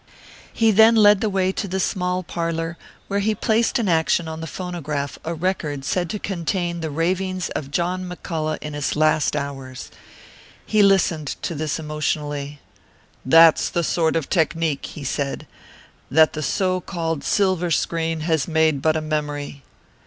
[0.51, 2.75] He then led the way to the small parlour
[3.07, 7.49] where he placed in action on the phonograph a record said to contain the ravings
[7.49, 9.91] of John McCullough in his last hours.
[10.65, 12.59] He listened to this emotionally.
[13.23, 15.45] "That's the sort of technique," he said,
[16.09, 19.61] "that the so called silver screen has made but a memory."